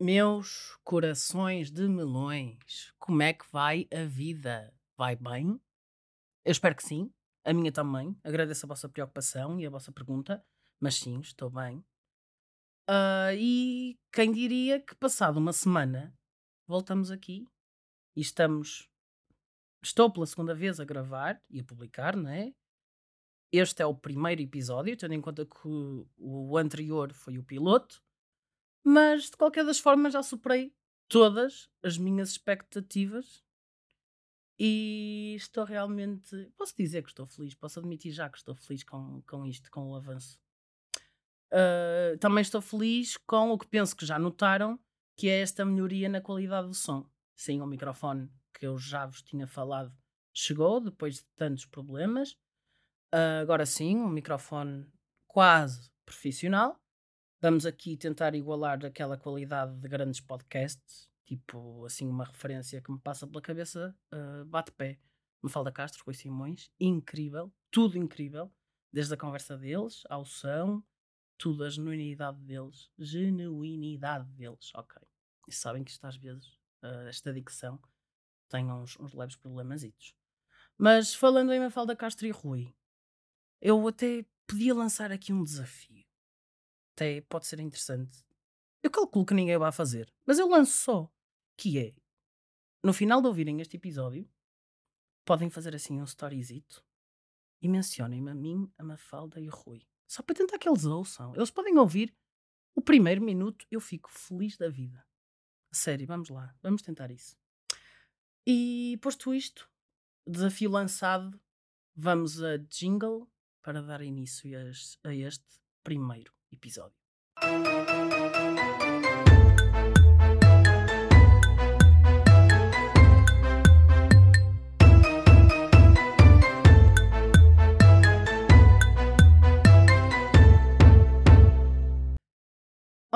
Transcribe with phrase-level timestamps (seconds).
[0.00, 4.74] Meus corações de melões, como é que vai a vida?
[4.96, 5.60] Vai bem?
[6.44, 8.18] Eu espero que sim, a minha também.
[8.24, 10.44] Agradeço a vossa preocupação e a vossa pergunta,
[10.80, 11.84] mas sim, estou bem.
[12.88, 16.12] Ah, e quem diria que passado uma semana
[16.66, 17.46] voltamos aqui
[18.16, 18.90] e estamos.
[19.80, 22.52] Estou pela segunda vez a gravar e a publicar, não é?
[23.52, 25.68] Este é o primeiro episódio, tendo em conta que
[26.18, 28.02] o anterior foi o piloto.
[28.84, 30.74] Mas de qualquer das formas já superei
[31.08, 33.42] todas as minhas expectativas
[34.58, 36.52] e estou realmente.
[36.56, 39.90] Posso dizer que estou feliz, posso admitir já que estou feliz com, com isto, com
[39.90, 40.38] o avanço.
[41.54, 44.78] Ah, também estou feliz com o que penso que já notaram,
[45.16, 47.08] que é esta melhoria na qualidade do som.
[47.36, 49.92] Sim, o microfone que eu já vos tinha falado
[50.32, 52.36] chegou depois de tantos problemas.
[53.12, 54.86] Ah, agora sim, um microfone
[55.28, 56.76] quase profissional.
[57.44, 62.98] Vamos aqui tentar igualar aquela qualidade de grandes podcasts, tipo assim, uma referência que me
[62.98, 64.98] passa pela cabeça, uh, bate-pé.
[65.42, 68.50] Mafalda Castro, Rui Simões, incrível, tudo incrível,
[68.90, 70.82] desde a conversa deles, ao som,
[71.36, 75.02] tudo, a genuinidade deles, genuinidade deles, ok.
[75.46, 76.46] E sabem que isto às vezes,
[76.82, 77.78] uh, esta dicção,
[78.48, 80.14] tem uns, uns leves problemasitos.
[80.78, 82.74] Mas falando em Mafalda Castro e Rui,
[83.60, 86.03] eu até podia lançar aqui um desafio
[86.94, 88.24] até pode ser interessante.
[88.82, 91.10] Eu calculo que ninguém vai fazer, mas eu lanço só.
[91.56, 91.94] Que é,
[92.82, 94.28] no final de ouvirem este episódio,
[95.24, 96.84] podem fazer assim um storyzito
[97.62, 99.86] e mencionem-me a mim, a Mafalda e o Rui.
[100.06, 101.34] Só para tentar que eles ouçam.
[101.34, 102.14] Eles podem ouvir
[102.74, 105.04] o primeiro minuto, eu fico feliz da vida.
[105.72, 107.36] Sério, vamos lá, vamos tentar isso.
[108.46, 109.70] E posto isto,
[110.26, 111.40] desafio lançado,
[111.96, 113.28] vamos a jingle
[113.62, 114.50] para dar início
[115.04, 116.96] a este primeiro episódio.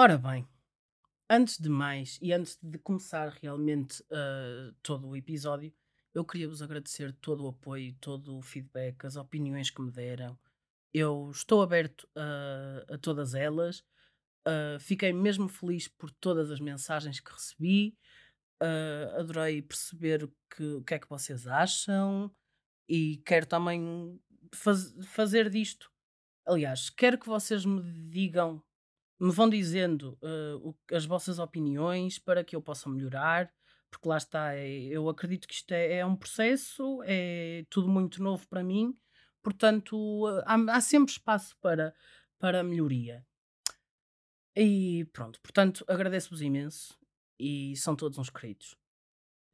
[0.00, 0.46] Ora bem,
[1.28, 5.74] antes de mais e antes de começar realmente uh, todo o episódio,
[6.14, 10.38] eu queria vos agradecer todo o apoio, todo o feedback, as opiniões que me deram,
[10.92, 13.80] eu estou aberto a, a todas elas.
[14.46, 17.96] Uh, fiquei mesmo feliz por todas as mensagens que recebi.
[18.62, 22.34] Uh, adorei perceber o que, que é que vocês acham
[22.88, 24.20] e quero também
[24.54, 25.90] faz, fazer disto.
[26.46, 28.62] Aliás, quero que vocês me digam,
[29.20, 33.52] me vão dizendo uh, o, as vossas opiniões para que eu possa melhorar,
[33.90, 38.22] porque lá está, é, eu acredito que isto é, é um processo, é tudo muito
[38.22, 38.98] novo para mim
[39.42, 41.94] portanto há, há sempre espaço para,
[42.38, 43.26] para melhoria.
[44.56, 46.98] E pronto, portanto agradeço-vos imenso
[47.38, 48.76] e são todos uns queridos.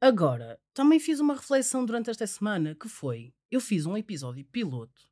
[0.01, 5.09] Agora, também fiz uma reflexão durante esta semana que foi: eu fiz um episódio piloto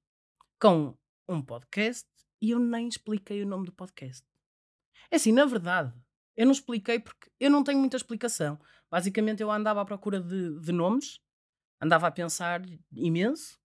[0.60, 0.98] com
[1.28, 2.08] um podcast
[2.42, 4.26] e eu nem expliquei o nome do podcast.
[5.10, 5.94] É assim, na verdade,
[6.36, 8.60] eu não expliquei porque eu não tenho muita explicação.
[8.90, 11.20] Basicamente, eu andava à procura de, de nomes,
[11.82, 12.62] andava a pensar
[12.92, 13.60] imenso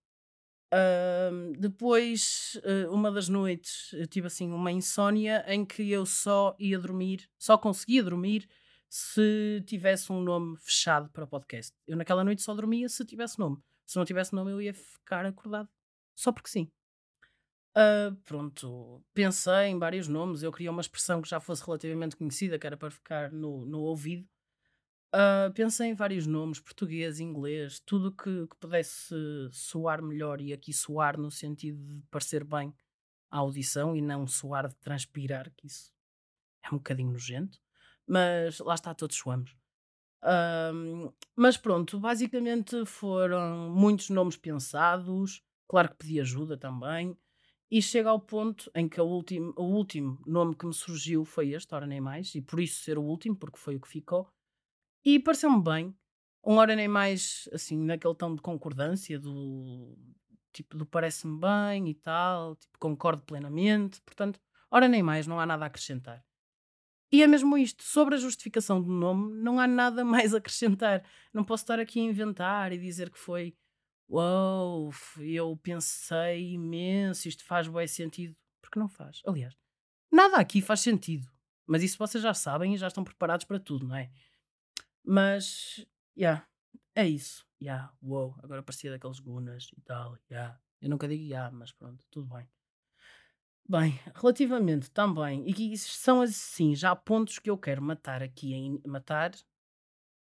[1.57, 6.77] depois, uh, uma das noites, eu tive assim uma insónia em que eu só ia
[6.77, 8.47] dormir, só conseguia dormir
[8.87, 11.75] se tivesse um nome fechado para o podcast.
[11.87, 13.57] Eu naquela noite só dormia se tivesse nome.
[13.85, 15.69] Se não tivesse nome, eu ia ficar acordado.
[16.15, 16.71] Só porque sim.
[17.77, 20.43] Uh, pronto, pensei em vários nomes.
[20.43, 23.79] Eu queria uma expressão que já fosse relativamente conhecida, que era para ficar no, no
[23.81, 24.27] ouvido.
[25.11, 29.15] Uh, pensei em vários nomes, português, inglês, tudo que, que pudesse
[29.51, 32.71] soar melhor e aqui soar no sentido de parecer bem
[33.31, 35.91] à audição e não soar de transpirar, que isso
[36.63, 37.59] é um bocadinho nojento,
[38.05, 39.57] mas lá está, todos suamos.
[40.23, 47.17] Uh, mas pronto, basicamente foram muitos nomes pensados, claro que pedi ajuda também,
[47.71, 51.49] e chega ao ponto em que o último, o último nome que me surgiu foi
[51.53, 54.31] este, ora nem mais, e por isso ser o último, porque foi o que ficou
[55.03, 55.95] e pareceu-me bem.
[56.43, 59.97] uma hora nem mais, assim, naquele tom de concordância do
[60.51, 64.39] tipo do parece-me bem e tal, tipo, concordo plenamente, portanto,
[64.71, 66.23] hora nem mais, não há nada a acrescentar.
[67.11, 71.03] E é mesmo isto, sobre a justificação do nome, não há nada mais a acrescentar.
[71.33, 73.55] Não posso estar aqui a inventar e dizer que foi
[74.09, 79.21] uau, eu pensei imenso, isto faz bem sentido, porque não faz.
[79.25, 79.55] Aliás,
[80.11, 81.27] nada aqui faz sentido,
[81.65, 84.09] mas isso vocês já sabem e já estão preparados para tudo, não é?
[85.11, 85.83] Mas,
[86.15, 86.47] yeah,
[86.93, 87.43] é isso.
[87.59, 90.15] Yeah, wow, agora parecia daqueles gunas e tal.
[90.29, 90.61] Yeah.
[90.79, 92.47] Eu nunca digo yeah, mas pronto, tudo bem.
[93.67, 98.79] Bem, relativamente também, e que são assim já pontos que eu quero matar aqui em
[98.85, 99.31] matar,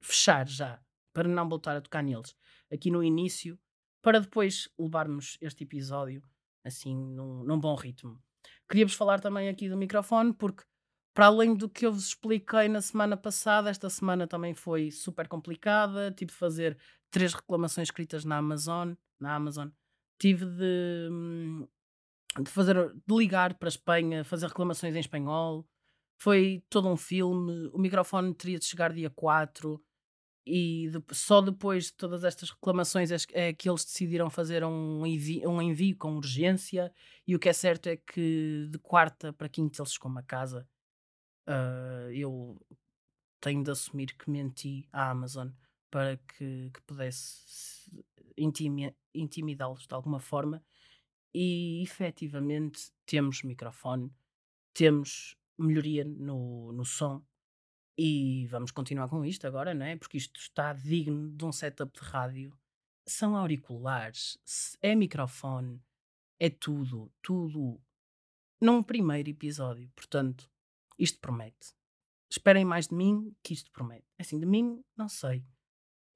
[0.01, 0.81] fechar já,
[1.13, 2.37] para não voltar a tocar neles
[2.73, 3.59] aqui no início,
[4.01, 6.23] para depois levarmos este episódio
[6.65, 8.23] assim num, num bom ritmo.
[8.69, 10.63] Queria-vos falar também aqui do microfone, porque
[11.19, 15.27] para além do que eu vos expliquei na semana passada, esta semana também foi super
[15.27, 16.13] complicada.
[16.13, 16.79] Tive de fazer
[17.11, 18.93] três reclamações escritas na Amazon.
[19.19, 19.69] Na Amazon.
[20.17, 21.67] Tive de, hum,
[22.41, 25.67] de fazer de ligar para a Espanha, fazer reclamações em espanhol.
[26.21, 27.69] Foi todo um filme.
[27.73, 29.83] O microfone teria de chegar dia 4
[30.47, 35.05] e de- só depois de todas estas reclamações é, é que eles decidiram fazer um
[35.05, 36.93] envio, um envio com urgência.
[37.27, 40.65] E o que é certo é que de quarta para quinta eles chegam a casa.
[41.49, 42.61] Ah, eu
[43.41, 45.49] tenho de assumir que menti à Amazon
[45.91, 48.05] para que, que pudesse se-
[48.37, 50.63] intimi- intimidá-los de alguma forma.
[51.35, 54.13] E efetivamente temos microfone,
[54.75, 57.23] temos melhoria no, no som
[57.97, 59.97] e vamos continuar com isto agora, não é?
[59.97, 62.59] Porque isto está digno de um setup de rádio.
[63.07, 64.39] São auriculares,
[64.83, 65.83] é microfone,
[66.39, 67.81] é tudo, tudo
[68.61, 69.91] num primeiro episódio.
[69.97, 70.51] Portanto,
[70.99, 71.75] isto promete.
[72.31, 74.07] Esperem mais de mim que isto promete.
[74.19, 75.45] Assim, de mim, não sei.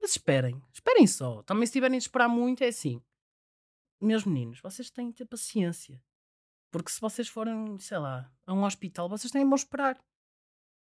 [0.00, 1.43] Mas esperem, esperem só.
[1.43, 3.00] Também se tiverem de esperar muito, é assim.
[4.00, 6.02] Meus meninos, vocês têm de ter paciência.
[6.70, 10.02] Porque se vocês forem, sei lá, a um hospital, vocês têm de esperar.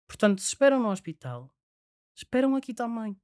[0.07, 1.53] Portanto, se esperam no hospital,
[2.15, 3.19] esperam aqui também.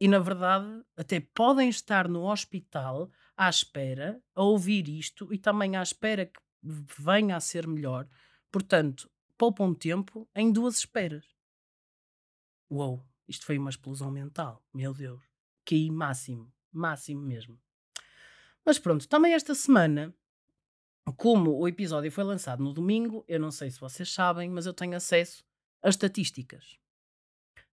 [0.00, 5.76] E na verdade, até podem estar no hospital à espera, a ouvir isto e também
[5.76, 6.40] à espera que
[6.98, 8.08] venha a ser melhor.
[8.50, 9.08] Portanto,
[9.42, 11.26] poupam tempo em duas esperas.
[12.70, 14.64] Uou, isto foi uma explosão mental.
[14.72, 15.20] Meu Deus.
[15.64, 16.54] Caí máximo.
[16.70, 17.60] Máximo mesmo.
[18.64, 20.14] Mas pronto, também esta semana,
[21.16, 24.72] como o episódio foi lançado no domingo, eu não sei se vocês sabem, mas eu
[24.72, 25.44] tenho acesso
[25.82, 26.78] às estatísticas.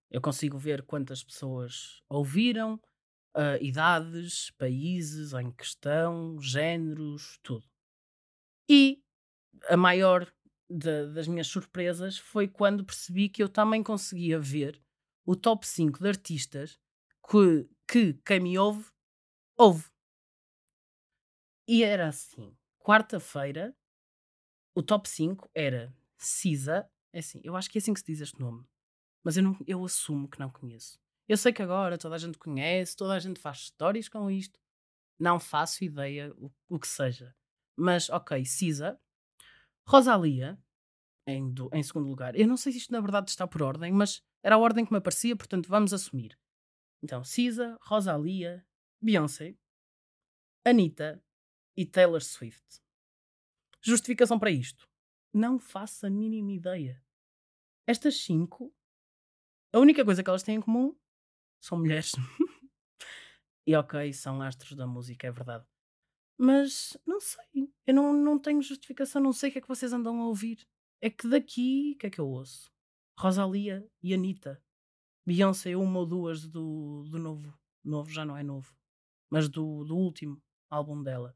[0.09, 2.81] Eu consigo ver quantas pessoas ouviram,
[3.35, 7.69] ah, idades, países em questão, géneros, tudo.
[8.67, 9.03] E
[9.67, 10.27] a maior
[10.69, 14.81] da- das minhas surpresas foi quando percebi que eu também conseguia ver
[15.25, 16.79] o top 5 de artistas
[17.29, 18.85] que, que quem me ouve,
[19.57, 19.85] ouve.
[21.67, 23.75] E era assim: quarta-feira,
[24.75, 26.89] o top 5 era Cisa.
[27.13, 28.65] É assim, eu acho que é assim que se diz este nome,
[29.23, 30.99] mas eu, não, eu assumo que não conheço.
[31.27, 34.59] Eu sei que agora toda a gente conhece, toda a gente faz histórias com isto.
[35.19, 37.35] Não faço ideia o, o que seja.
[37.77, 38.99] Mas, ok, Cisa.
[39.89, 40.55] Rosalia,
[41.27, 42.35] em, do- em segundo lugar.
[42.35, 44.91] Eu não sei se isto na verdade está por ordem, mas era a ordem que
[44.91, 46.37] me aparecia, portanto vamos assumir.
[47.03, 48.63] Então, Cisa, Rosalia,
[49.01, 49.57] Beyoncé,
[50.63, 51.23] Anitta
[51.75, 52.81] e Taylor Swift.
[53.81, 54.87] Justificação para isto?
[55.33, 57.03] Não faço a mínima ideia.
[57.87, 58.71] Estas cinco,
[59.73, 60.95] a única coisa que elas têm em comum
[61.63, 62.11] são mulheres.
[63.65, 65.65] e ok, são astros da música, é verdade.
[66.41, 69.91] Mas não sei, eu não, não tenho justificação, não sei o que é que vocês
[69.91, 70.65] andam a ouvir.
[71.01, 72.71] É que daqui, o que é que eu ouço?
[73.17, 74.63] Rosalia e Anitta.
[75.27, 77.53] Beyoncé, uma ou duas do, do novo.
[77.83, 78.73] Novo já não é novo.
[79.29, 81.35] Mas do, do último álbum dela.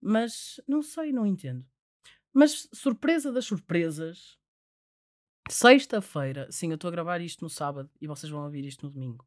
[0.00, 1.66] Mas não sei, não entendo.
[2.32, 4.38] Mas surpresa das surpresas.
[5.50, 8.92] Sexta-feira, sim, eu estou a gravar isto no sábado e vocês vão ouvir isto no
[8.92, 9.26] domingo.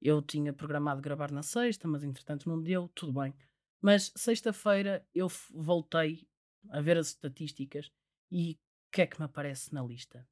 [0.00, 3.34] Eu tinha programado gravar na sexta, mas entretanto não deu, tudo bem.
[3.80, 6.28] Mas sexta-feira eu voltei
[6.70, 7.90] a ver as estatísticas
[8.30, 8.56] e o
[8.92, 10.26] que é que me aparece na lista?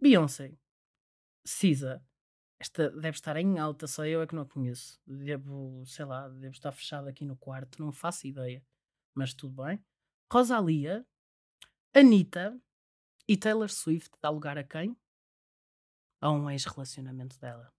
[0.00, 0.58] Beyoncé,
[1.46, 2.04] Cisa,
[2.58, 4.98] esta deve estar em alta, só eu é que não a conheço.
[5.06, 8.64] Devo, sei lá, devo estar fechado aqui no quarto, não faço ideia.
[9.14, 9.84] Mas tudo bem.
[10.32, 11.06] Rosalia,
[11.94, 12.58] Anitta
[13.28, 14.96] e Taylor Swift dá lugar a quem?
[16.20, 17.72] A um ex-relacionamento dela.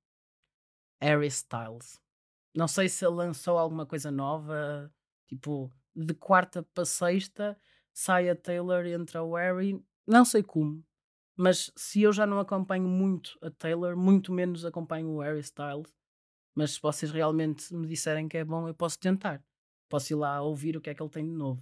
[1.02, 2.00] Harry Styles.
[2.56, 4.90] Não sei se lançou alguma coisa nova,
[5.28, 7.58] tipo, de quarta para sexta,
[7.94, 9.84] sai a Taylor e entra o Harry.
[10.08, 10.84] Não sei como.
[11.36, 15.94] Mas se eu já não acompanho muito a Taylor, muito menos acompanho o Harry Styles.
[16.56, 19.44] Mas se vocês realmente me disserem que é bom, eu posso tentar.
[19.90, 21.62] Posso ir lá ouvir o que é que ele tem de novo.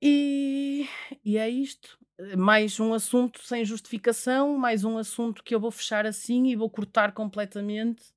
[0.00, 0.86] E,
[1.24, 1.98] e é isto.
[2.36, 6.70] Mais um assunto sem justificação, mais um assunto que eu vou fechar assim e vou
[6.70, 8.12] cortar completamente.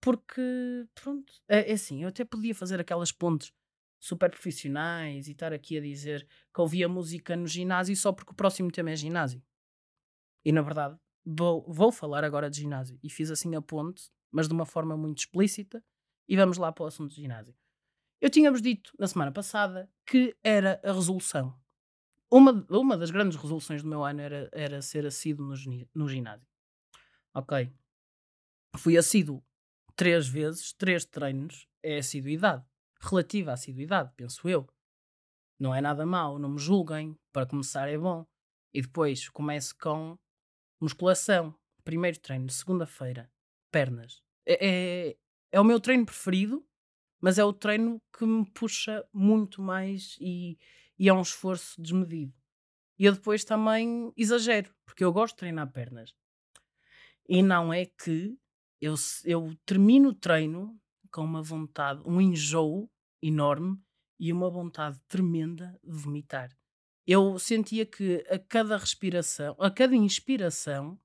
[0.00, 3.52] Porque, pronto, é, é assim, eu até podia fazer aquelas pontes
[3.98, 8.34] super profissionais e estar aqui a dizer que ouvia música no ginásio só porque o
[8.34, 9.42] próximo tema é ginásio.
[10.42, 12.98] E na verdade, vou, vou falar agora de ginásio.
[13.02, 15.84] E fiz assim a ponte, mas de uma forma muito explícita.
[16.26, 17.54] E vamos lá para o assunto de ginásio.
[18.20, 21.54] Eu tinha-vos dito na semana passada que era a resolução.
[22.30, 25.54] Uma, uma das grandes resoluções do meu ano era, era ser assíduo no,
[25.94, 26.46] no ginásio.
[27.34, 27.70] Ok.
[28.76, 29.42] Fui assíduo
[30.00, 32.64] três vezes, três treinos é assiduidade.
[33.02, 34.66] Relativa à assiduidade, penso eu.
[35.58, 37.14] Não é nada mau, não me julguem.
[37.30, 38.26] Para começar é bom.
[38.72, 40.18] E depois começo com
[40.80, 41.54] musculação.
[41.84, 43.30] Primeiro treino, segunda-feira,
[43.70, 44.22] pernas.
[44.46, 44.68] É,
[45.10, 45.16] é,
[45.52, 46.66] é o meu treino preferido,
[47.20, 50.56] mas é o treino que me puxa muito mais e,
[50.98, 52.32] e é um esforço desmedido.
[52.98, 56.14] E eu depois também exagero, porque eu gosto de treinar pernas.
[57.28, 58.39] E não é que
[58.80, 58.94] eu,
[59.24, 62.90] eu termino o treino com uma vontade, um enjoo
[63.22, 63.78] enorme
[64.18, 66.56] e uma vontade tremenda de vomitar.
[67.06, 70.98] Eu sentia que a cada respiração, a cada inspiração,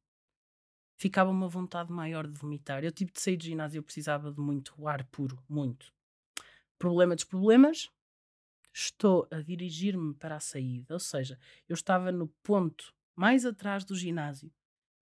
[0.97, 2.83] ficava uma vontade maior de vomitar.
[2.83, 5.93] Eu tive de sair do ginásio, eu precisava de muito ar puro, muito.
[6.77, 7.89] Problema dos problemas,
[8.73, 13.95] estou a dirigir-me para a saída, ou seja, eu estava no ponto mais atrás do
[13.95, 14.51] ginásio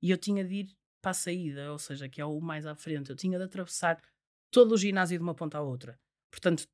[0.01, 2.73] e eu tinha de ir para a saída, ou seja, que é o mais à
[2.73, 4.01] frente, eu tinha de atravessar
[4.49, 5.99] todo o ginásio de uma ponta à outra.
[6.31, 6.65] Portanto,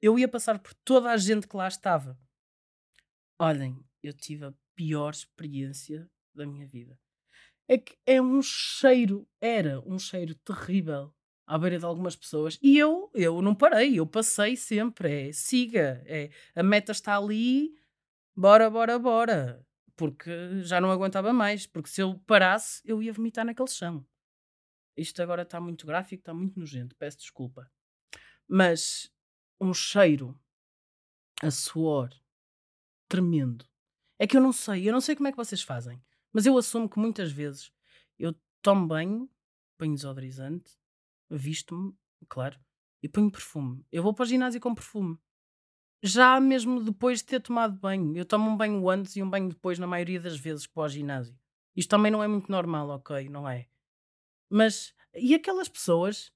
[0.00, 2.16] eu ia passar por toda a gente que lá estava.
[3.40, 6.96] Olhem, eu tive a pior experiência da minha vida.
[7.68, 11.12] É que é um cheiro, era um cheiro terrível
[11.44, 12.58] à beira de algumas pessoas.
[12.62, 15.28] E eu, eu não parei, eu passei sempre.
[15.28, 17.74] É siga, é a meta está ali,
[18.36, 19.66] bora, bora, bora.
[19.96, 21.66] Porque já não aguentava mais.
[21.66, 24.06] Porque se eu parasse, eu ia vomitar naquele chão.
[24.96, 27.70] Isto agora está muito gráfico, está muito nojento, peço desculpa.
[28.46, 29.10] Mas
[29.60, 30.38] um cheiro
[31.42, 32.10] a suor
[33.08, 33.66] tremendo.
[34.18, 36.56] É que eu não sei, eu não sei como é que vocês fazem, mas eu
[36.56, 37.72] assumo que muitas vezes
[38.18, 39.28] eu tomo banho,
[39.76, 40.78] ponho desodorizante,
[41.28, 41.94] visto-me,
[42.28, 42.58] claro,
[43.02, 43.84] e ponho perfume.
[43.90, 45.18] Eu vou para o ginásio com perfume.
[46.02, 48.16] Já mesmo depois de ter tomado banho.
[48.16, 51.36] Eu tomo um banho antes e um banho depois, na maioria das vezes, o ginásio.
[51.76, 53.28] Isto também não é muito normal, ok?
[53.28, 53.66] Não é?
[54.50, 56.32] Mas, e aquelas pessoas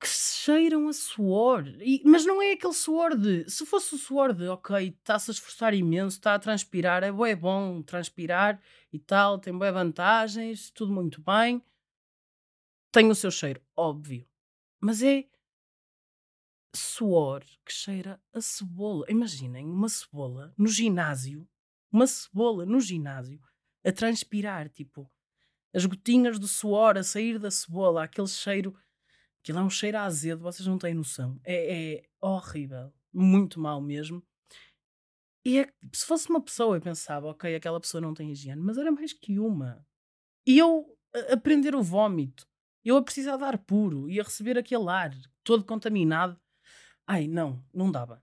[0.00, 1.66] que cheiram a suor?
[1.80, 3.48] E- mas não é aquele suor de.
[3.50, 7.34] Se fosse o suor de, ok, está-se a esforçar imenso, está a transpirar, é bué
[7.34, 8.60] bom transpirar
[8.92, 11.62] e tal, tem boas vantagens, tudo muito bem.
[12.92, 14.26] Tem o seu cheiro, óbvio.
[14.80, 15.26] Mas é
[16.74, 19.06] suor que cheira a cebola.
[19.08, 21.48] Imaginem uma cebola no ginásio,
[21.90, 23.40] uma cebola no ginásio,
[23.84, 25.10] a transpirar, tipo,
[25.74, 28.76] as gotinhas de suor a sair da cebola, aquele cheiro,
[29.40, 31.40] aquilo é um cheiro azedo, vocês não têm noção.
[31.44, 34.22] É, é horrível, muito mal mesmo.
[35.44, 38.76] E é, se fosse uma pessoa, eu pensava, ok, aquela pessoa não tem higiene, mas
[38.76, 39.86] era mais que uma.
[40.46, 42.46] E eu a, prender o vómito,
[42.84, 46.38] eu a precisar de ar puro e a receber aquele ar todo contaminado.
[47.08, 48.22] Ai, não, não dava.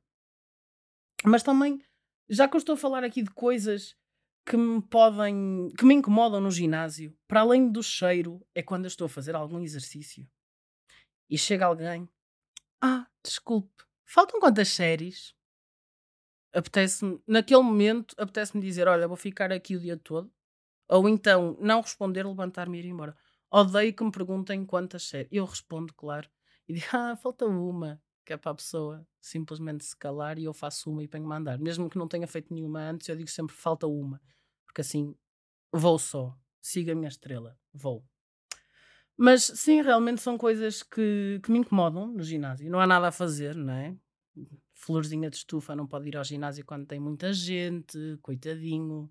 [1.25, 1.81] Mas também,
[2.29, 3.95] já que eu estou a falar aqui de coisas
[4.45, 8.89] que me podem, que me incomodam no ginásio, para além do cheiro, é quando eu
[8.89, 10.27] estou a fazer algum exercício
[11.29, 12.07] e chega alguém,
[12.81, 15.35] ah, desculpe, faltam quantas séries?
[16.53, 20.31] Apetece-me, naquele momento, apetece-me dizer, olha, vou ficar aqui o dia todo,
[20.89, 23.17] ou então não responder, levantar-me e ir embora.
[23.51, 25.29] Odeio que me perguntem quantas séries.
[25.31, 26.29] Eu respondo, claro,
[26.67, 30.53] e digo, ah, falta uma, que é para a pessoa simplesmente se calar e eu
[30.53, 31.59] faço uma e venho mandar.
[31.59, 34.19] Mesmo que não tenha feito nenhuma antes, eu digo sempre falta uma,
[34.65, 35.15] porque assim
[35.71, 38.03] vou só, siga a minha estrela, vou.
[39.17, 42.69] Mas sim, realmente são coisas que, que me incomodam no ginásio.
[42.69, 43.95] Não há nada a fazer, não é?
[44.73, 49.09] Florzinha de estufa não pode ir ao ginásio quando tem muita gente, coitadinho.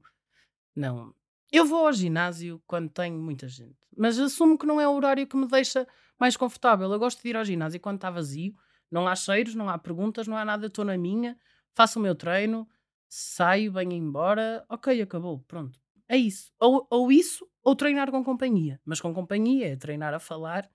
[0.76, 1.14] Não.
[1.50, 5.26] Eu vou ao ginásio quando tenho muita gente, mas assumo que não é o horário
[5.26, 5.86] que me deixa
[6.18, 6.90] mais confortável.
[6.92, 8.54] Eu gosto de ir ao ginásio quando está vazio,
[8.90, 11.36] não há cheiros, não há perguntas, não há nada, estou na minha,
[11.72, 12.68] faço o meu treino,
[13.08, 15.80] saio, venho embora, ok, acabou, pronto.
[16.08, 16.52] É isso.
[16.58, 18.80] Ou, ou isso, ou treinar com companhia.
[18.84, 20.70] Mas com companhia é treinar a falar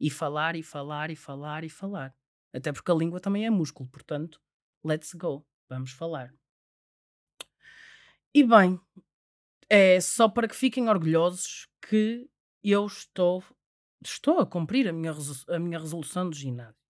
[0.00, 2.14] e falar e falar e falar e falar.
[2.52, 4.40] Até porque a língua também é músculo, portanto,
[4.84, 6.32] let's go, vamos falar.
[8.32, 8.80] E bem,
[9.68, 12.28] é só para que fiquem orgulhosos que
[12.62, 13.44] eu estou,
[14.04, 15.12] estou a cumprir a minha,
[15.48, 16.83] a minha resolução do ginásio.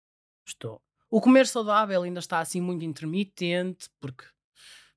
[0.46, 0.82] Estou.
[1.10, 4.24] O comer saudável ainda está assim muito intermitente, porque,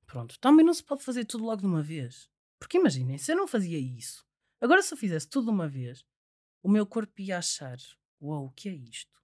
[0.06, 2.30] pronto, também não se pode fazer tudo logo de uma vez.
[2.60, 4.26] Porque imaginem, se eu não fazia isso,
[4.60, 6.04] agora se eu fizesse tudo de uma vez,
[6.64, 7.78] o meu corpo ia achar:
[8.22, 9.22] uau, o que é isto?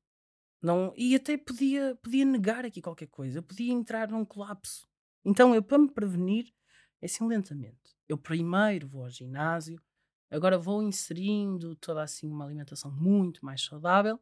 [0.62, 4.88] Não, e até podia, podia negar aqui qualquer coisa, eu podia entrar num colapso.
[5.26, 6.54] Então, eu, para me prevenir,
[7.02, 7.98] é assim lentamente.
[8.08, 9.82] Eu primeiro vou ao ginásio,
[10.30, 14.20] agora vou inserindo toda assim uma alimentação muito mais saudável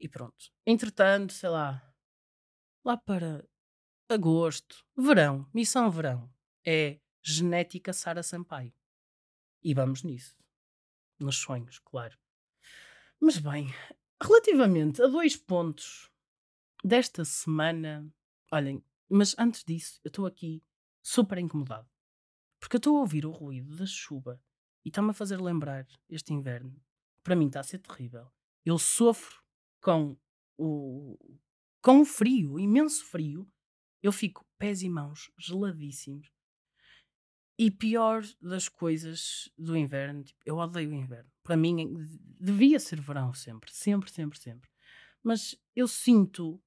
[0.00, 0.52] e pronto.
[0.64, 1.82] Entretanto, sei lá,
[2.84, 3.46] lá para
[4.08, 6.32] agosto, verão, missão verão,
[6.64, 8.72] é genética Sara Sampaio.
[9.62, 10.36] E vamos nisso.
[11.18, 12.16] Nos sonhos, claro.
[13.20, 13.72] Mas bem,
[14.22, 16.10] relativamente a dois pontos
[16.84, 18.06] desta semana,
[18.52, 20.62] olhem, mas antes disso, eu estou aqui
[21.02, 21.88] super incomodado.
[22.60, 24.40] Porque eu estou a ouvir o ruído da chuva
[24.84, 26.80] e está-me a fazer lembrar este inverno.
[27.22, 28.30] Para mim está a ser terrível.
[28.64, 29.42] Eu sofro
[29.86, 30.16] com
[30.58, 31.16] o,
[31.80, 33.48] com o frio, imenso frio.
[34.02, 36.28] Eu fico pés e mãos geladíssimos.
[37.56, 41.30] E pior das coisas do inverno, tipo, eu odeio o inverno.
[41.44, 41.94] Para mim
[42.40, 44.68] devia ser verão sempre, sempre, sempre, sempre.
[45.22, 46.60] Mas eu sinto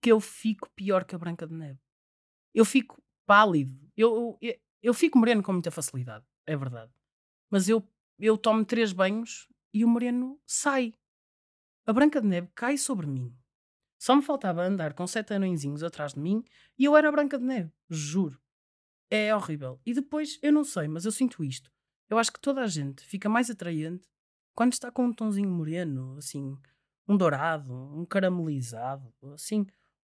[0.00, 1.78] que eu fico pior que a Branca de Neve.
[2.54, 3.78] Eu fico pálido.
[3.94, 6.90] Eu, eu, eu fico moreno com muita facilidade, é verdade.
[7.50, 7.86] Mas eu,
[8.18, 10.94] eu tomo três banhos e o moreno sai.
[11.90, 13.36] A Branca de Neve cai sobre mim.
[13.98, 16.44] Só me faltava andar com sete anõezinhos atrás de mim
[16.78, 18.40] e eu era a Branca de Neve, juro.
[19.10, 19.80] É horrível.
[19.84, 21.68] E depois, eu não sei, mas eu sinto isto.
[22.08, 24.08] Eu acho que toda a gente fica mais atraente
[24.54, 26.56] quando está com um tonzinho moreno, assim,
[27.08, 29.66] um dourado, um caramelizado, assim,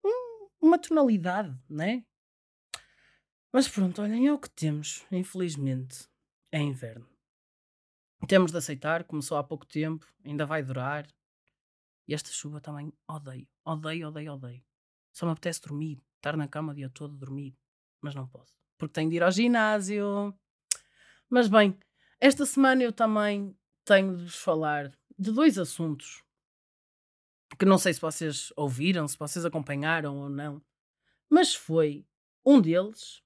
[0.05, 2.05] um, uma tonalidade, né?
[3.51, 6.07] Mas pronto, olhem, é o que temos, infelizmente.
[6.53, 7.09] É inverno.
[8.29, 11.09] Temos de aceitar, começou há pouco tempo, ainda vai durar.
[12.07, 14.65] E esta chuva também odeio, odeio, odeio, odeio.
[15.13, 17.57] Só me apetece dormir, estar na cama o dia todo, dormir.
[18.01, 20.35] Mas não posso, porque tenho de ir ao ginásio.
[21.29, 21.79] Mas bem,
[22.21, 26.23] esta semana eu também tenho de vos falar de dois assuntos
[27.59, 30.63] que não sei se vocês ouviram, se vocês acompanharam ou não,
[31.29, 32.07] mas foi
[32.45, 33.23] um deles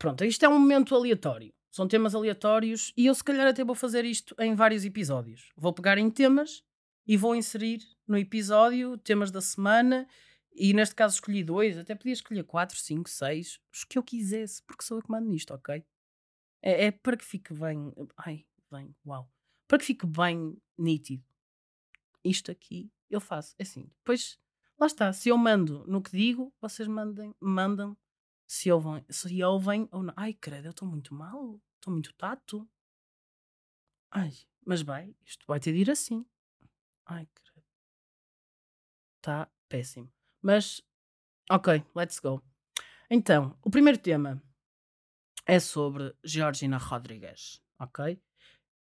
[0.00, 1.52] Pronto, isto é um momento aleatório.
[1.70, 5.52] São temas aleatórios e eu, se calhar, até vou fazer isto em vários episódios.
[5.54, 6.64] Vou pegar em temas
[7.10, 10.06] e vou inserir no episódio temas da semana.
[10.52, 14.62] E neste caso escolhi dois, até podia escolher quatro, cinco, seis, os que eu quisesse,
[14.62, 15.84] porque sou eu que mando nisto, ok?
[16.62, 17.92] É, é para que fique bem.
[18.16, 19.28] Ai, bem, uau.
[19.66, 21.24] Para que fique bem nítido.
[22.22, 23.56] Isto aqui eu faço.
[23.58, 23.90] É assim.
[23.98, 24.38] Depois,
[24.78, 25.12] lá está.
[25.12, 27.98] Se eu mando no que digo, vocês mandem, mandam
[28.46, 30.14] se ouvem, se ouvem ou não.
[30.16, 32.70] Ai, credo, eu estou muito mal, estou muito tato.
[34.12, 34.32] Ai,
[34.64, 36.24] mas vai, isto vai ter de ir assim.
[37.10, 37.66] Ai, credo.
[39.16, 40.08] Está péssimo.
[40.40, 40.80] Mas,
[41.50, 42.40] ok, let's go.
[43.10, 44.40] Então, o primeiro tema
[45.44, 48.22] é sobre Georgina Rodrigues, ok?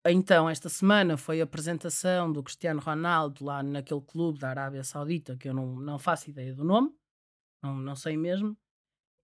[0.04, 5.36] Então, esta semana foi a apresentação do Cristiano Ronaldo lá naquele clube da Arábia Saudita,
[5.36, 6.92] que eu não, não faço ideia do nome,
[7.62, 8.58] não, não sei mesmo.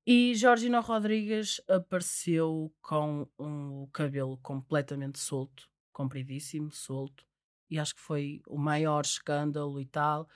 [0.07, 7.27] E Georgina Rodrigues apareceu com um cabelo completamente solto, compridíssimo, solto,
[7.75, 10.29] e acho que foi o maior escândalo e tal,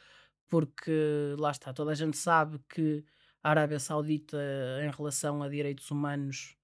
[0.48, 3.04] porque lá está, toda a gente sabe que
[3.42, 4.36] a Arábia Saudita,
[4.82, 6.56] em relação a direitos humanos,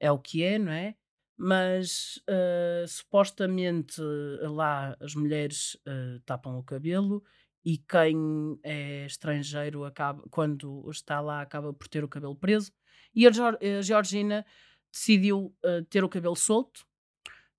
[0.00, 0.96] é o que é, não é?
[1.38, 4.00] Mas uh, supostamente
[4.42, 7.22] lá as mulheres uh, tapam o cabelo
[7.64, 12.72] e quem é estrangeiro acaba, quando está lá acaba por ter o cabelo preso.
[13.14, 14.44] E a, a Georgina
[14.92, 16.84] decidiu uh, ter o cabelo solto,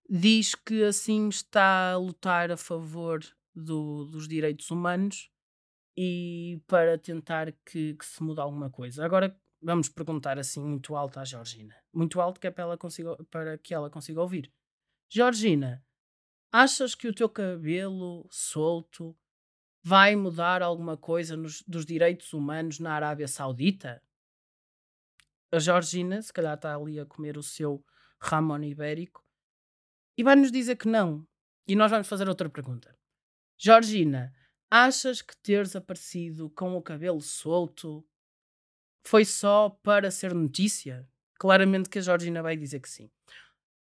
[0.09, 3.19] diz que assim está a lutar a favor
[3.53, 5.29] do, dos direitos humanos
[5.95, 9.03] e para tentar que, que, se mude alguma coisa.
[9.03, 13.15] Agora vamos perguntar assim muito alto à Georgina, muito alto que é para, ela consiga,
[13.25, 14.51] para que ela consiga ouvir.
[15.09, 15.83] Georgina,
[16.51, 19.17] achas que o teu cabelo solto
[19.83, 24.01] vai mudar alguma coisa nos, dos direitos humanos na Arábia Saudita?
[25.51, 27.83] A Georgina, se calhar, está ali a comer o seu
[28.19, 29.26] Ramon ibérico
[30.17, 31.25] e vai-nos dizer que não.
[31.67, 32.97] E nós vamos fazer outra pergunta.
[33.57, 34.33] Georgina,
[34.69, 38.05] achas que teres aparecido com o cabelo solto
[39.05, 41.07] foi só para ser notícia?
[41.39, 43.09] Claramente que a Georgina vai dizer que sim.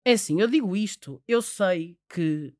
[0.05, 2.55] É assim, eu digo isto, eu sei que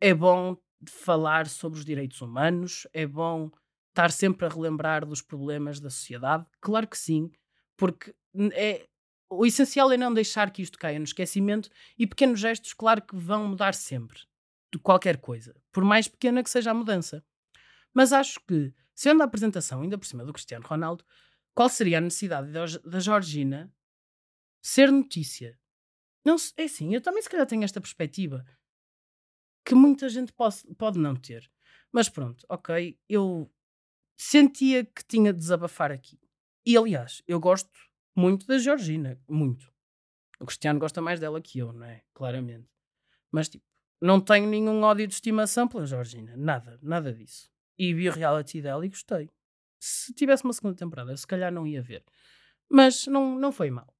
[0.00, 3.50] é bom falar sobre os direitos humanos, é bom
[3.88, 6.46] estar sempre a relembrar dos problemas da sociedade.
[6.60, 7.30] Claro que sim,
[7.76, 8.14] porque
[8.52, 8.86] é,
[9.30, 13.16] o essencial é não deixar que isto caia no esquecimento e pequenos gestos, claro que
[13.16, 14.20] vão mudar sempre,
[14.72, 17.24] de qualquer coisa, por mais pequena que seja a mudança.
[17.92, 21.04] Mas acho que, sendo a apresentação ainda por cima do Cristiano Ronaldo,
[21.54, 23.72] qual seria a necessidade da Georgina
[24.62, 25.58] ser notícia?
[26.24, 28.44] Não, é assim, eu também se calhar tenho esta perspectiva
[29.64, 31.50] que muita gente pode, pode não ter.
[31.92, 33.50] Mas pronto, ok, eu
[34.16, 36.20] sentia que tinha de desabafar aqui.
[36.64, 37.70] E aliás, eu gosto
[38.16, 39.72] muito da Georgina, muito.
[40.40, 42.02] O Cristiano gosta mais dela que eu, não é?
[42.14, 42.68] Claramente.
[43.30, 43.64] Mas tipo,
[44.00, 47.50] não tenho nenhum ódio de estimação pela Georgina, nada, nada disso.
[47.76, 49.28] E vi o reality dela e gostei.
[49.80, 52.04] Se tivesse uma segunda temporada, se calhar não ia ver.
[52.68, 53.92] Mas não, não foi mal.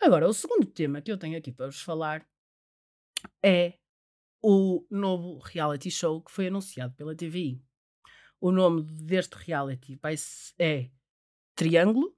[0.00, 2.26] Agora, o segundo tema que eu tenho aqui para vos falar
[3.42, 3.78] é
[4.42, 7.62] o novo reality show que foi anunciado pela TVI.
[8.40, 10.14] O nome deste reality vai
[10.58, 10.90] é
[11.54, 12.14] Triângulo.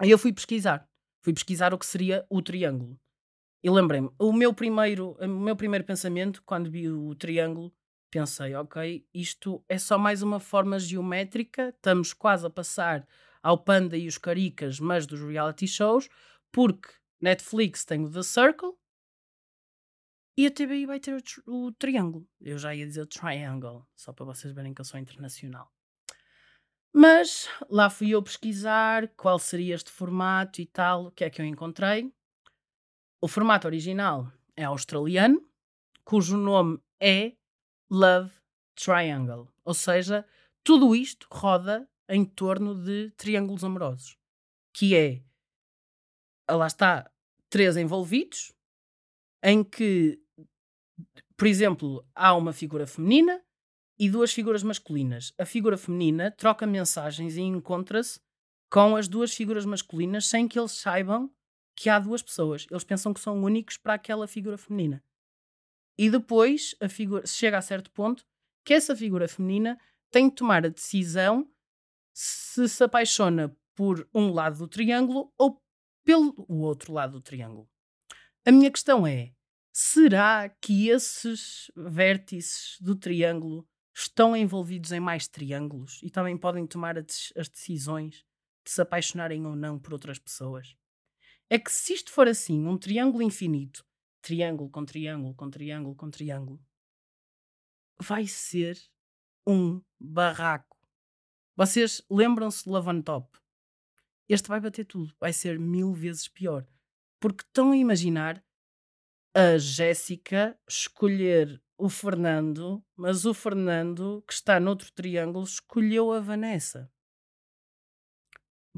[0.00, 0.88] Aí eu fui pesquisar.
[1.22, 2.98] Fui pesquisar o que seria o triângulo.
[3.62, 7.70] E lembrei-me, o meu primeiro, o meu primeiro pensamento, quando vi o triângulo,
[8.10, 13.06] pensei, ok, isto é só mais uma forma geométrica, estamos quase a passar
[13.42, 16.08] ao Panda e os Caricas, mas dos reality shows,
[16.50, 16.88] porque
[17.20, 18.72] Netflix tem o The Circle
[20.34, 21.14] e a TBI vai ter
[21.46, 22.26] o, o Triângulo.
[22.40, 25.70] Eu já ia dizer Triangle, só para vocês verem que eu sou internacional.
[26.92, 31.40] Mas lá fui eu pesquisar qual seria este formato e tal, o que é que
[31.40, 32.12] eu encontrei.
[33.20, 35.44] O formato original é australiano,
[36.04, 37.32] cujo nome é
[37.88, 38.32] Love
[38.74, 39.48] Triangle.
[39.64, 40.26] Ou seja,
[40.64, 44.16] tudo isto roda em torno de triângulos amorosos.
[44.72, 45.22] Que é,
[46.48, 47.10] ah, lá está,
[47.48, 48.52] três envolvidos,
[49.42, 50.20] em que,
[51.36, 53.40] por exemplo, há uma figura feminina
[54.00, 55.34] e duas figuras masculinas.
[55.36, 58.18] A figura feminina troca mensagens e encontra-se
[58.70, 61.30] com as duas figuras masculinas sem que eles saibam
[61.76, 62.66] que há duas pessoas.
[62.70, 65.04] Eles pensam que são únicos para aquela figura feminina.
[65.98, 68.24] E depois a figura chega a certo ponto
[68.64, 69.78] que essa figura feminina
[70.10, 71.46] tem de tomar a decisão
[72.14, 75.62] se se apaixona por um lado do triângulo ou
[76.06, 77.68] pelo outro lado do triângulo.
[78.46, 79.34] A minha questão é:
[79.70, 83.68] será que esses vértices do triângulo
[84.02, 88.24] estão envolvidos em mais triângulos e também podem tomar as decisões
[88.64, 90.76] de se apaixonarem ou não por outras pessoas?
[91.48, 93.84] É que se isto for assim, um triângulo infinito,
[94.22, 96.60] triângulo com triângulo, com triângulo, com triângulo,
[98.00, 98.78] vai ser
[99.46, 100.78] um barraco.
[101.56, 103.38] Vocês lembram-se de Love on Top?
[104.28, 106.66] Este vai bater tudo, vai ser mil vezes pior.
[107.18, 108.42] Porque estão a imaginar
[109.34, 116.90] a Jéssica escolher o Fernando, mas o Fernando, que está noutro triângulo, escolheu a Vanessa.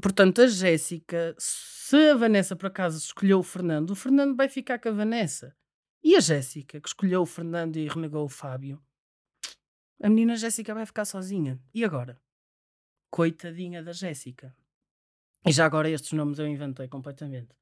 [0.01, 4.79] Portanto, a Jéssica, se a Vanessa por acaso escolheu o Fernando, o Fernando vai ficar
[4.79, 5.55] com a Vanessa.
[6.03, 8.81] E a Jéssica, que escolheu o Fernando e renegou o Fábio,
[10.01, 11.61] a menina Jéssica vai ficar sozinha.
[11.73, 12.21] E agora?
[13.09, 14.55] Coitadinha da Jéssica.
[15.45, 17.55] E já agora estes nomes eu inventei completamente.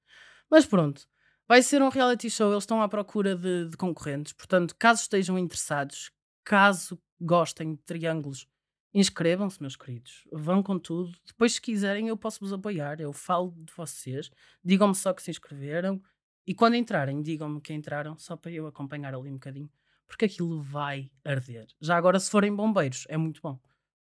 [0.50, 1.08] Mas pronto,
[1.48, 5.38] vai ser um reality show, eles estão à procura de, de concorrentes, portanto, caso estejam
[5.38, 6.12] interessados,
[6.44, 8.48] caso gostem de triângulos
[8.94, 10.28] Inscrevam-se, meus queridos.
[10.34, 11.18] Vão com tudo.
[11.26, 13.00] Depois, se quiserem, eu posso vos apoiar.
[13.00, 14.30] Eu falo de vocês.
[14.64, 16.02] Digam-me só que se inscreveram.
[16.46, 19.70] E quando entrarem, digam-me que entraram, só para eu acompanhar ali um bocadinho.
[20.06, 21.68] Porque aquilo vai arder.
[21.80, 23.58] Já agora, se forem bombeiros, é muito bom.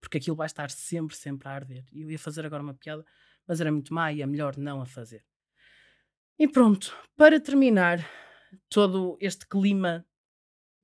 [0.00, 1.86] Porque aquilo vai estar sempre, sempre a arder.
[1.90, 3.02] E eu ia fazer agora uma piada,
[3.46, 5.24] mas era muito má e é melhor não a fazer.
[6.36, 8.04] E pronto, para terminar
[8.68, 10.04] todo este clima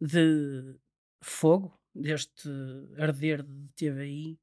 [0.00, 0.78] de
[1.20, 2.48] fogo, deste
[2.96, 4.38] arder de TVI,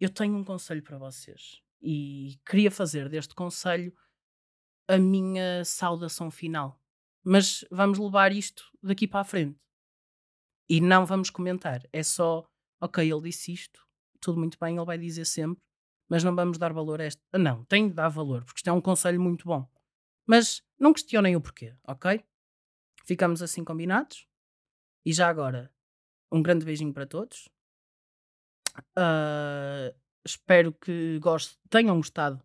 [0.00, 1.60] eu tenho um conselho para vocês.
[1.82, 3.94] E queria fazer deste conselho
[4.88, 6.80] a minha saudação final.
[7.22, 9.60] Mas vamos levar isto daqui para a frente.
[10.70, 11.82] E não vamos comentar.
[11.92, 12.48] É só,
[12.80, 13.86] ok, ele disse isto,
[14.18, 15.62] tudo muito bem, ele vai dizer sempre,
[16.08, 17.20] mas não vamos dar valor a este.
[17.34, 19.68] Não, tem de dar valor, porque isto é um conselho muito bom.
[20.30, 22.24] Mas não questionem o porquê, ok?
[23.04, 24.28] Ficamos assim combinados?
[25.04, 25.74] E já agora,
[26.30, 27.48] um grande beijinho para todos.
[28.96, 29.92] Uh,
[30.24, 32.40] espero que gost tenham gostado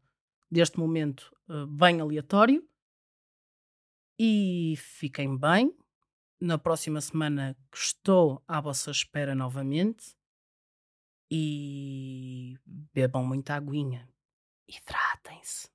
[0.49, 2.67] deste momento uh, bem aleatório.
[4.17, 5.71] E fiquem bem.
[6.41, 10.17] Na próxima semana estou à vossa espera novamente.
[11.29, 14.09] E bebam muita aguinha.
[14.67, 15.69] Hidratem-se.